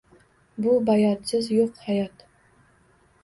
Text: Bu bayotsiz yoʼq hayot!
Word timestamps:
Bu 0.63 0.71
bayotsiz 0.87 1.49
yoʼq 1.57 1.83
hayot! 1.89 2.23